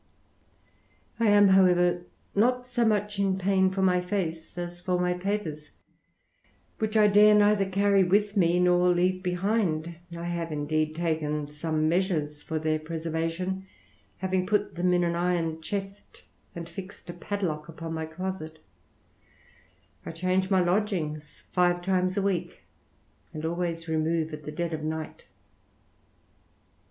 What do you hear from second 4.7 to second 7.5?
for "^y papers, which I dare